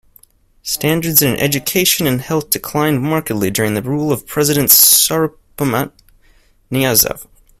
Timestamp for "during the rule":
3.51-4.11